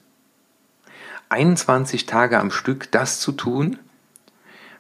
21 1.35 2.07
Tage 2.07 2.38
am 2.38 2.53
Stück 2.53 2.93
das 2.93 3.19
zu 3.19 3.33
tun, 3.33 3.76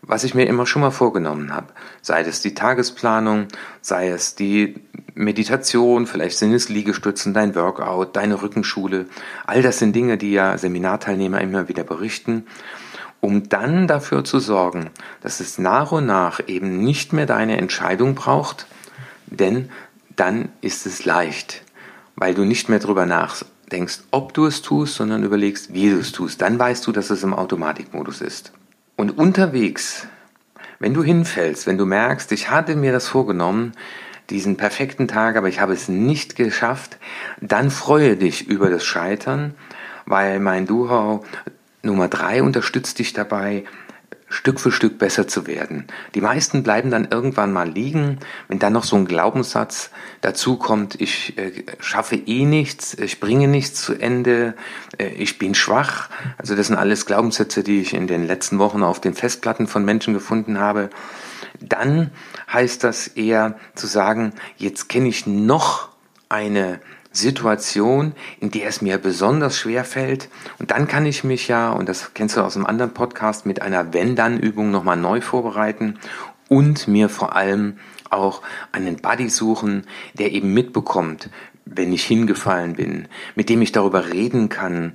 was 0.02 0.22
ich 0.22 0.36
mir 0.36 0.46
immer 0.46 0.66
schon 0.66 0.82
mal 0.82 0.92
vorgenommen 0.92 1.52
habe. 1.52 1.72
Sei 2.00 2.20
es 2.20 2.42
die 2.42 2.54
Tagesplanung, 2.54 3.48
sei 3.80 4.10
es 4.10 4.36
die 4.36 4.76
Meditation, 5.14 6.06
vielleicht 6.06 6.38
sind 6.38 6.52
es 6.52 6.68
Liegestützen, 6.68 7.34
dein 7.34 7.56
Workout, 7.56 8.14
deine 8.14 8.40
Rückenschule. 8.40 9.06
All 9.46 9.62
das 9.62 9.80
sind 9.80 9.96
Dinge, 9.96 10.16
die 10.16 10.30
ja 10.30 10.56
Seminarteilnehmer 10.56 11.40
immer 11.40 11.68
wieder 11.68 11.82
berichten, 11.82 12.46
um 13.20 13.48
dann 13.48 13.88
dafür 13.88 14.22
zu 14.22 14.38
sorgen, 14.38 14.90
dass 15.22 15.40
es 15.40 15.58
nach 15.58 15.90
und 15.90 16.06
nach 16.06 16.38
eben 16.46 16.84
nicht 16.84 17.12
mehr 17.12 17.26
deine 17.26 17.56
Entscheidung 17.56 18.14
braucht, 18.14 18.68
denn 19.26 19.70
dann 20.14 20.50
ist 20.60 20.86
es 20.86 21.04
leicht, 21.04 21.62
weil 22.14 22.32
du 22.32 22.44
nicht 22.44 22.68
mehr 22.68 22.78
drüber 22.78 23.06
nachdenkst, 23.74 24.04
ob 24.10 24.34
du 24.34 24.46
es 24.46 24.62
tust, 24.62 24.94
sondern 24.94 25.24
überlegst, 25.24 25.74
wie 25.74 25.90
du 25.90 25.98
es 25.98 26.12
tust. 26.12 26.40
Dann 26.40 26.58
weißt 26.58 26.86
du, 26.86 26.92
dass 26.92 27.10
es 27.10 27.22
im 27.22 27.34
Automatikmodus 27.34 28.20
ist. 28.20 28.52
Und 28.96 29.18
unterwegs, 29.18 30.06
wenn 30.78 30.94
du 30.94 31.02
hinfällst, 31.02 31.66
wenn 31.66 31.78
du 31.78 31.84
merkst, 31.84 32.30
ich 32.32 32.50
hatte 32.50 32.76
mir 32.76 32.92
das 32.92 33.08
vorgenommen, 33.08 33.72
diesen 34.30 34.56
perfekten 34.56 35.08
Tag, 35.08 35.36
aber 35.36 35.48
ich 35.48 35.60
habe 35.60 35.72
es 35.72 35.88
nicht 35.88 36.36
geschafft, 36.36 36.98
dann 37.40 37.70
freue 37.70 38.16
dich 38.16 38.48
über 38.48 38.70
das 38.70 38.84
Scheitern, 38.84 39.54
weil 40.06 40.38
mein 40.38 40.66
Duhau 40.66 41.24
Nummer 41.82 42.08
drei 42.08 42.42
unterstützt 42.42 42.98
dich 42.98 43.12
dabei, 43.12 43.64
Stück 44.34 44.58
für 44.60 44.72
Stück 44.72 44.98
besser 44.98 45.28
zu 45.28 45.46
werden. 45.46 45.86
Die 46.14 46.20
meisten 46.20 46.62
bleiben 46.62 46.90
dann 46.90 47.08
irgendwann 47.10 47.52
mal 47.52 47.68
liegen, 47.68 48.18
wenn 48.48 48.58
dann 48.58 48.72
noch 48.72 48.84
so 48.84 48.96
ein 48.96 49.06
Glaubenssatz 49.06 49.90
dazu 50.20 50.56
kommt, 50.56 51.00
ich 51.00 51.38
äh, 51.38 51.64
schaffe 51.78 52.16
eh 52.16 52.44
nichts, 52.44 52.94
ich 52.94 53.20
bringe 53.20 53.48
nichts 53.48 53.82
zu 53.82 53.94
Ende, 53.94 54.54
äh, 54.98 55.08
ich 55.08 55.38
bin 55.38 55.54
schwach. 55.54 56.10
Also 56.36 56.56
das 56.56 56.66
sind 56.66 56.76
alles 56.76 57.06
Glaubenssätze, 57.06 57.62
die 57.62 57.80
ich 57.80 57.94
in 57.94 58.06
den 58.06 58.26
letzten 58.26 58.58
Wochen 58.58 58.82
auf 58.82 59.00
den 59.00 59.14
Festplatten 59.14 59.66
von 59.66 59.84
Menschen 59.84 60.14
gefunden 60.14 60.58
habe 60.58 60.90
dann 61.60 62.10
heißt 62.52 62.84
das 62.84 63.06
eher 63.06 63.56
zu 63.74 63.86
sagen, 63.86 64.32
jetzt 64.56 64.88
kenne 64.88 65.08
ich 65.08 65.26
noch 65.26 65.88
eine 66.28 66.80
Situation, 67.14 68.12
in 68.40 68.50
der 68.50 68.68
es 68.68 68.82
mir 68.82 68.98
besonders 68.98 69.58
schwer 69.58 69.84
fällt. 69.84 70.28
Und 70.58 70.70
dann 70.70 70.86
kann 70.88 71.06
ich 71.06 71.24
mich 71.24 71.48
ja, 71.48 71.70
und 71.70 71.88
das 71.88 72.12
kennst 72.14 72.36
du 72.36 72.42
aus 72.42 72.56
einem 72.56 72.66
anderen 72.66 72.92
Podcast, 72.92 73.46
mit 73.46 73.62
einer 73.62 73.94
Wenn-Dann-Übung 73.94 74.70
nochmal 74.70 74.96
neu 74.96 75.20
vorbereiten, 75.20 75.98
und 76.48 76.88
mir 76.88 77.08
vor 77.08 77.34
allem 77.34 77.78
auch 78.10 78.42
einen 78.70 78.96
Buddy 78.96 79.28
suchen, 79.30 79.86
der 80.12 80.32
eben 80.32 80.52
mitbekommt, 80.52 81.30
wenn 81.64 81.92
ich 81.92 82.04
hingefallen 82.04 82.74
bin, 82.74 83.08
mit 83.34 83.48
dem 83.48 83.62
ich 83.62 83.72
darüber 83.72 84.12
reden 84.12 84.50
kann, 84.50 84.94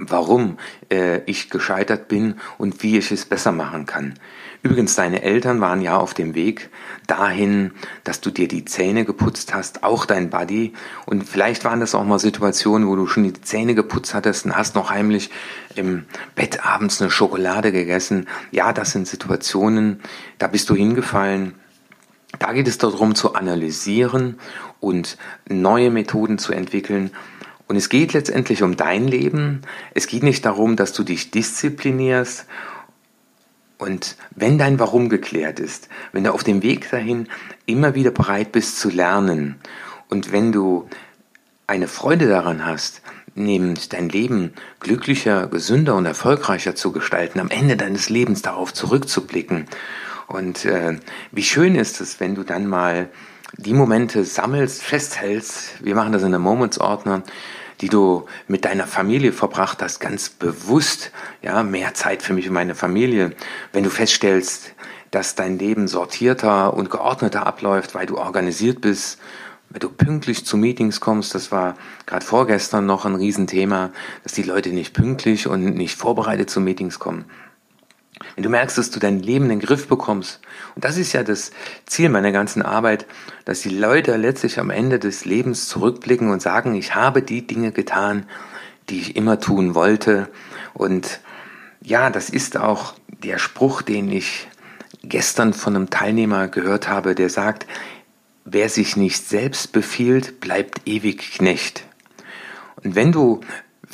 warum 0.00 0.58
äh, 0.90 1.20
ich 1.26 1.50
gescheitert 1.50 2.08
bin 2.08 2.36
und 2.58 2.82
wie 2.82 2.98
ich 2.98 3.10
es 3.10 3.24
besser 3.24 3.52
machen 3.52 3.86
kann. 3.86 4.14
Übrigens, 4.62 4.96
deine 4.96 5.22
Eltern 5.22 5.60
waren 5.60 5.80
ja 5.80 5.96
auf 5.96 6.12
dem 6.12 6.34
Weg 6.34 6.70
dahin, 7.06 7.70
dass 8.02 8.20
du 8.20 8.30
dir 8.30 8.48
die 8.48 8.64
Zähne 8.64 9.04
geputzt 9.04 9.54
hast, 9.54 9.84
auch 9.84 10.06
dein 10.06 10.28
Buddy. 10.30 10.72
Und 11.04 11.22
vielleicht 11.28 11.64
waren 11.64 11.78
das 11.78 11.94
auch 11.94 12.04
mal 12.04 12.18
Situationen, 12.18 12.88
wo 12.88 12.96
du 12.96 13.06
schon 13.06 13.22
die 13.22 13.40
Zähne 13.40 13.76
geputzt 13.76 14.12
hattest 14.12 14.44
und 14.44 14.56
hast 14.56 14.74
noch 14.74 14.90
heimlich 14.90 15.30
im 15.76 16.04
Bett 16.34 16.66
abends 16.66 17.00
eine 17.00 17.12
Schokolade 17.12 17.70
gegessen. 17.70 18.26
Ja, 18.50 18.72
das 18.72 18.90
sind 18.90 19.06
Situationen, 19.06 20.00
da 20.38 20.48
bist 20.48 20.68
du 20.68 20.74
hingefallen. 20.74 21.54
Da 22.40 22.52
geht 22.52 22.66
es 22.66 22.78
darum 22.78 23.14
zu 23.14 23.34
analysieren 23.34 24.38
und 24.80 25.16
neue 25.48 25.90
Methoden 25.90 26.38
zu 26.38 26.52
entwickeln, 26.52 27.12
und 27.68 27.76
es 27.76 27.88
geht 27.88 28.12
letztendlich 28.12 28.62
um 28.62 28.76
dein 28.76 29.08
Leben. 29.08 29.62
Es 29.94 30.06
geht 30.06 30.22
nicht 30.22 30.44
darum, 30.44 30.76
dass 30.76 30.92
du 30.92 31.02
dich 31.02 31.30
disziplinierst. 31.30 32.46
Und 33.78 34.16
wenn 34.34 34.56
dein 34.56 34.78
Warum 34.78 35.08
geklärt 35.08 35.60
ist, 35.60 35.88
wenn 36.12 36.24
du 36.24 36.32
auf 36.32 36.44
dem 36.44 36.62
Weg 36.62 36.90
dahin 36.90 37.28
immer 37.66 37.94
wieder 37.94 38.10
bereit 38.10 38.52
bist 38.52 38.78
zu 38.78 38.88
lernen 38.88 39.56
und 40.08 40.32
wenn 40.32 40.52
du 40.52 40.88
eine 41.66 41.88
Freude 41.88 42.28
daran 42.28 42.64
hast, 42.64 43.02
nämlich 43.34 43.88
dein 43.88 44.08
Leben 44.08 44.54
glücklicher, 44.80 45.46
gesünder 45.48 45.94
und 45.96 46.06
erfolgreicher 46.06 46.74
zu 46.74 46.92
gestalten, 46.92 47.40
am 47.40 47.50
Ende 47.50 47.76
deines 47.76 48.08
Lebens 48.08 48.40
darauf 48.40 48.72
zurückzublicken. 48.72 49.66
Und 50.26 50.64
äh, 50.64 50.98
wie 51.32 51.42
schön 51.42 51.74
ist 51.74 52.00
es, 52.00 52.18
wenn 52.18 52.34
du 52.34 52.44
dann 52.44 52.66
mal 52.66 53.10
die 53.56 53.74
Momente 53.74 54.24
sammelst, 54.24 54.82
festhältst, 54.82 55.84
wir 55.84 55.94
machen 55.94 56.12
das 56.12 56.22
in 56.22 56.30
der 56.30 56.40
Moments-Ordner, 56.40 57.22
die 57.80 57.88
du 57.88 58.26
mit 58.48 58.64
deiner 58.64 58.86
Familie 58.86 59.32
verbracht 59.32 59.82
hast, 59.82 60.00
ganz 60.00 60.30
bewusst, 60.30 61.12
ja, 61.42 61.62
mehr 61.62 61.94
Zeit 61.94 62.22
für 62.22 62.32
mich 62.32 62.48
und 62.48 62.54
meine 62.54 62.74
Familie. 62.74 63.32
Wenn 63.72 63.84
du 63.84 63.90
feststellst, 63.90 64.74
dass 65.10 65.34
dein 65.34 65.58
Leben 65.58 65.88
sortierter 65.88 66.74
und 66.74 66.90
geordneter 66.90 67.46
abläuft, 67.46 67.94
weil 67.94 68.06
du 68.06 68.18
organisiert 68.18 68.80
bist, 68.80 69.18
wenn 69.70 69.80
du 69.80 69.88
pünktlich 69.90 70.46
zu 70.46 70.56
Meetings 70.56 71.00
kommst, 71.00 71.34
das 71.34 71.50
war 71.52 71.76
gerade 72.06 72.24
vorgestern 72.24 72.86
noch 72.86 73.04
ein 73.04 73.14
Riesenthema, 73.14 73.90
dass 74.22 74.32
die 74.32 74.42
Leute 74.42 74.70
nicht 74.70 74.94
pünktlich 74.94 75.46
und 75.48 75.64
nicht 75.64 75.96
vorbereitet 75.96 76.50
zu 76.50 76.60
Meetings 76.60 76.98
kommen. 76.98 77.24
Wenn 78.36 78.42
du 78.42 78.50
merkst, 78.50 78.76
dass 78.76 78.90
du 78.90 79.00
dein 79.00 79.20
Leben 79.20 79.46
in 79.46 79.58
den 79.58 79.60
Griff 79.60 79.88
bekommst, 79.88 80.40
und 80.74 80.84
das 80.84 80.98
ist 80.98 81.14
ja 81.14 81.22
das 81.22 81.52
Ziel 81.86 82.10
meiner 82.10 82.32
ganzen 82.32 82.60
Arbeit, 82.60 83.06
dass 83.46 83.62
die 83.62 83.70
Leute 83.70 84.14
letztlich 84.18 84.60
am 84.60 84.68
Ende 84.68 84.98
des 84.98 85.24
Lebens 85.24 85.68
zurückblicken 85.68 86.30
und 86.30 86.42
sagen, 86.42 86.74
ich 86.74 86.94
habe 86.94 87.22
die 87.22 87.46
Dinge 87.46 87.72
getan, 87.72 88.26
die 88.90 89.00
ich 89.00 89.16
immer 89.16 89.40
tun 89.40 89.74
wollte. 89.74 90.28
Und 90.74 91.20
ja, 91.80 92.10
das 92.10 92.28
ist 92.28 92.58
auch 92.58 92.92
der 93.24 93.38
Spruch, 93.38 93.80
den 93.80 94.12
ich 94.12 94.48
gestern 95.02 95.54
von 95.54 95.74
einem 95.74 95.88
Teilnehmer 95.88 96.48
gehört 96.48 96.88
habe, 96.88 97.14
der 97.14 97.30
sagt, 97.30 97.66
wer 98.44 98.68
sich 98.68 98.98
nicht 98.98 99.26
selbst 99.26 99.72
befiehlt, 99.72 100.40
bleibt 100.40 100.82
ewig 100.84 101.32
Knecht. 101.32 101.84
Und 102.82 102.94
wenn 102.96 103.12
du 103.12 103.40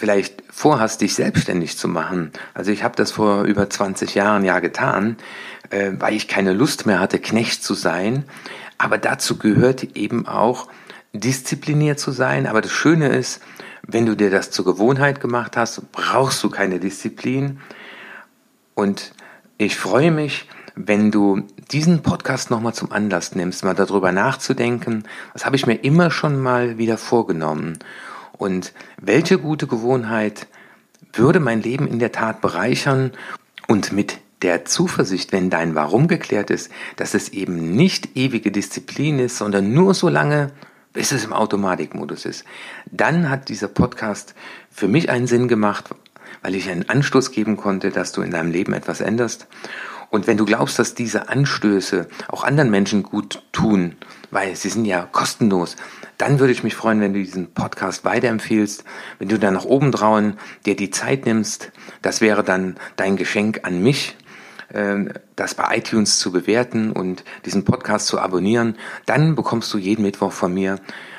vielleicht 0.02 0.42
vorhast, 0.50 1.00
dich 1.00 1.14
selbstständig 1.14 1.78
zu 1.78 1.86
machen. 1.86 2.32
Also 2.54 2.72
ich 2.72 2.82
habe 2.82 2.96
das 2.96 3.12
vor 3.12 3.44
über 3.44 3.70
20 3.70 4.16
Jahren 4.16 4.44
ja 4.44 4.58
getan, 4.58 5.16
äh, 5.70 5.92
weil 5.96 6.14
ich 6.14 6.26
keine 6.26 6.54
Lust 6.54 6.86
mehr 6.86 6.98
hatte, 6.98 7.20
Knecht 7.20 7.62
zu 7.62 7.74
sein. 7.74 8.24
Aber 8.78 8.98
dazu 8.98 9.38
gehört 9.38 9.96
eben 9.96 10.26
auch, 10.26 10.66
diszipliniert 11.12 12.00
zu 12.00 12.10
sein. 12.10 12.48
Aber 12.48 12.60
das 12.62 12.72
Schöne 12.72 13.10
ist, 13.10 13.42
wenn 13.86 14.04
du 14.04 14.16
dir 14.16 14.28
das 14.28 14.50
zur 14.50 14.64
Gewohnheit 14.64 15.20
gemacht 15.20 15.56
hast, 15.56 15.92
brauchst 15.92 16.42
du 16.42 16.50
keine 16.50 16.80
Disziplin. 16.80 17.60
Und 18.74 19.12
ich 19.56 19.76
freue 19.76 20.10
mich, 20.10 20.48
wenn 20.74 21.12
du 21.12 21.46
diesen 21.70 22.02
Podcast 22.02 22.50
nochmal 22.50 22.74
zum 22.74 22.90
Anlass 22.90 23.36
nimmst, 23.36 23.62
mal 23.62 23.74
darüber 23.74 24.10
nachzudenken, 24.10 25.04
was 25.32 25.46
habe 25.46 25.54
ich 25.54 25.68
mir 25.68 25.76
immer 25.76 26.10
schon 26.10 26.40
mal 26.40 26.76
wieder 26.76 26.98
vorgenommen. 26.98 27.78
Und 28.36 28.72
welche 29.00 29.38
gute 29.38 29.66
Gewohnheit 29.66 30.46
würde 31.12 31.40
mein 31.40 31.62
Leben 31.62 31.86
in 31.86 31.98
der 31.98 32.12
Tat 32.12 32.40
bereichern 32.40 33.12
und 33.68 33.92
mit 33.92 34.18
der 34.42 34.64
Zuversicht, 34.64 35.32
wenn 35.32 35.50
dein 35.50 35.74
Warum 35.74 36.08
geklärt 36.08 36.50
ist, 36.50 36.70
dass 36.96 37.14
es 37.14 37.28
eben 37.28 37.74
nicht 37.76 38.16
ewige 38.16 38.50
Disziplin 38.50 39.18
ist, 39.18 39.38
sondern 39.38 39.72
nur 39.72 39.94
so 39.94 40.08
lange, 40.08 40.50
bis 40.92 41.12
es 41.12 41.24
im 41.24 41.32
Automatikmodus 41.32 42.24
ist, 42.24 42.44
dann 42.90 43.30
hat 43.30 43.48
dieser 43.48 43.68
Podcast 43.68 44.34
für 44.70 44.88
mich 44.88 45.10
einen 45.10 45.26
Sinn 45.26 45.48
gemacht, 45.48 45.94
weil 46.42 46.54
ich 46.54 46.68
einen 46.68 46.88
Anstoß 46.88 47.30
geben 47.30 47.56
konnte, 47.56 47.90
dass 47.90 48.12
du 48.12 48.22
in 48.22 48.30
deinem 48.30 48.50
Leben 48.50 48.72
etwas 48.72 49.00
änderst. 49.00 49.46
Und 50.12 50.26
wenn 50.26 50.36
du 50.36 50.44
glaubst, 50.44 50.78
dass 50.78 50.94
diese 50.94 51.30
Anstöße 51.30 52.06
auch 52.28 52.44
anderen 52.44 52.70
Menschen 52.70 53.02
gut 53.02 53.42
tun, 53.50 53.96
weil 54.30 54.54
sie 54.56 54.68
sind 54.68 54.84
ja 54.84 55.08
kostenlos, 55.10 55.76
dann 56.18 56.38
würde 56.38 56.52
ich 56.52 56.62
mich 56.62 56.74
freuen, 56.74 57.00
wenn 57.00 57.14
du 57.14 57.18
diesen 57.18 57.54
Podcast 57.54 58.04
weiterempfiehlst, 58.04 58.84
wenn 59.18 59.30
du 59.30 59.38
dann 59.38 59.54
nach 59.54 59.64
oben 59.64 59.90
drauen 59.90 60.34
dir 60.66 60.76
die 60.76 60.90
Zeit 60.90 61.24
nimmst. 61.24 61.72
Das 62.02 62.20
wäre 62.20 62.44
dann 62.44 62.76
dein 62.96 63.16
Geschenk 63.16 63.60
an 63.62 63.82
mich, 63.82 64.14
ähm, 64.74 65.14
das 65.34 65.54
bei 65.54 65.78
iTunes 65.78 66.18
zu 66.18 66.30
bewerten 66.30 66.92
und 66.92 67.24
diesen 67.46 67.64
Podcast 67.64 68.06
zu 68.06 68.20
abonnieren. 68.20 68.76
Dann 69.06 69.34
bekommst 69.34 69.72
du 69.72 69.78
jeden 69.78 70.02
Mittwoch 70.02 70.32
von 70.32 70.52
mir 70.52 70.76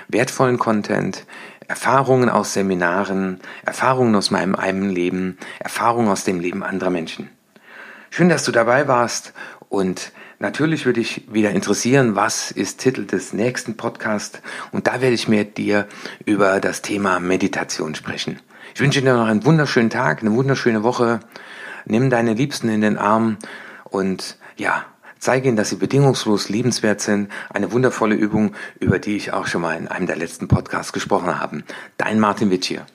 wertvollen 0.08 0.60
Content, 0.60 1.26
Erfahrungen 1.68 2.30
aus 2.30 2.54
Seminaren, 2.54 3.40
Erfahrungen 3.66 4.14
aus 4.14 4.30
meinem 4.30 4.54
eigenen 4.54 4.92
Leben, 4.92 5.40
Erfahrungen 5.58 6.10
aus 6.10 6.26
dem 6.26 6.40
Leben 6.40 6.62
anderer 6.62 6.92
Menschen. 6.92 7.32
Schön, 8.16 8.30
dass 8.30 8.44
du 8.44 8.52
dabei 8.52 8.88
warst 8.88 9.34
und 9.70 10.12
Natürlich 10.38 10.86
würde 10.86 11.00
ich 11.00 11.34
wieder 11.34 11.52
interessieren, 11.52 12.16
was 12.16 12.52
ist 12.52 12.80
Titel 12.80 13.06
des 13.06 13.34
nächsten 13.34 13.76
Podcasts 13.76 14.40
und 14.72 14.86
da 14.86 15.02
werde 15.02 15.16
ich 15.16 15.28
mit 15.28 15.58
dir 15.58 15.88
über 16.26 16.60
das 16.60 16.84
Thema 16.84 17.20
Meditation 17.20 17.96
sprechen. 17.96 18.40
Ich 18.76 18.82
wünsche 18.82 19.02
dir 19.02 19.16
noch 19.16 19.26
einen 19.26 19.46
wunderschönen 19.46 19.90
Tag, 19.90 20.22
eine 20.22 20.34
wunderschöne 20.34 20.84
Woche. 20.84 21.22
Nimm 21.86 22.12
deine 22.12 22.34
Liebsten 22.34 22.70
in 22.70 22.82
den 22.82 22.98
Arm 23.00 23.38
und 23.86 24.38
ja, 24.58 24.86
zeige 25.18 25.48
ihnen, 25.48 25.58
dass 25.58 25.70
sie 25.70 25.78
bedingungslos 25.78 26.50
liebenswert 26.50 27.02
sind. 27.02 27.32
Eine 27.52 27.72
wundervolle 27.72 28.14
Übung, 28.14 28.54
über 28.80 29.00
die 29.00 29.16
ich 29.16 29.34
auch 29.34 29.48
schon 29.48 29.62
mal 29.62 29.76
in 29.76 29.88
einem 29.88 30.06
der 30.06 30.18
letzten 30.18 30.48
Podcasts 30.48 30.94
gesprochen 30.94 31.40
habe. 31.40 31.64
Dein 31.98 32.20
Martin 32.20 32.52
Witsch 32.52 32.68
hier. 32.68 32.86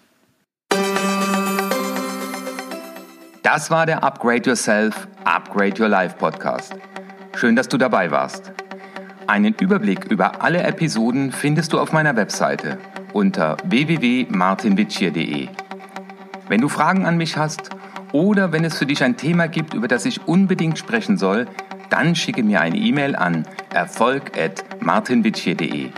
Das 3.50 3.70
war 3.70 3.86
der 3.86 4.04
Upgrade 4.04 4.50
Yourself, 4.50 5.08
Upgrade 5.24 5.80
Your 5.80 5.88
Life 5.88 6.16
Podcast. 6.18 6.74
Schön, 7.34 7.56
dass 7.56 7.66
du 7.66 7.78
dabei 7.78 8.10
warst. 8.10 8.52
Einen 9.26 9.54
Überblick 9.54 10.04
über 10.10 10.42
alle 10.42 10.62
Episoden 10.64 11.32
findest 11.32 11.72
du 11.72 11.80
auf 11.80 11.90
meiner 11.90 12.14
Webseite 12.14 12.76
unter 13.14 13.56
www.martinwitschier.de. 13.64 15.48
Wenn 16.50 16.60
du 16.60 16.68
Fragen 16.68 17.06
an 17.06 17.16
mich 17.16 17.38
hast 17.38 17.70
oder 18.12 18.52
wenn 18.52 18.66
es 18.66 18.76
für 18.76 18.84
dich 18.84 19.02
ein 19.02 19.16
Thema 19.16 19.48
gibt, 19.48 19.72
über 19.72 19.88
das 19.88 20.04
ich 20.04 20.28
unbedingt 20.28 20.78
sprechen 20.78 21.16
soll, 21.16 21.46
dann 21.88 22.14
schicke 22.14 22.42
mir 22.42 22.60
eine 22.60 22.76
E-Mail 22.76 23.16
an 23.16 23.46
erfolg.martinwitschier.de. 23.72 25.88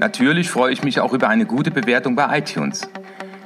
Natürlich 0.00 0.50
freue 0.50 0.72
ich 0.72 0.82
mich 0.82 1.00
auch 1.00 1.12
über 1.12 1.28
eine 1.28 1.44
gute 1.44 1.70
Bewertung 1.70 2.16
bei 2.16 2.38
iTunes. 2.38 2.88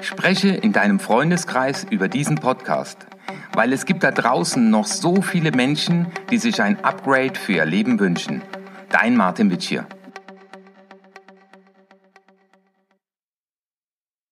Spreche 0.01 0.51
in 0.51 0.73
deinem 0.73 1.01
Freundeskreis 1.01 1.85
über 1.91 2.07
diesen 2.07 2.37
Podcast 2.37 3.09
weil 3.57 3.73
es 3.73 3.87
gibt 3.87 4.05
da 4.05 4.11
draußen 4.11 4.69
noch 4.69 4.85
so 4.85 5.23
viele 5.23 5.51
Menschen, 5.51 6.09
die 6.31 6.37
sich 6.37 6.61
ein 6.61 6.85
Upgrade 6.85 7.35
für 7.35 7.55
ihr 7.55 7.65
Leben 7.65 7.99
wünschen. 7.99 8.43
Dein 8.91 9.17
Martin 9.17 9.51
Witsch 9.51 9.69
hier. 9.69 9.87